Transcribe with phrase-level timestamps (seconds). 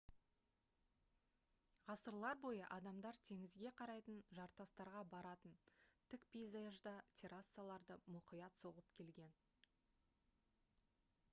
[1.89, 5.53] ғасырлар бойы адамдар теңізге қарайтын жартастарға баратын
[6.13, 9.37] тік пейзажда террасаларды мұқият соғып келген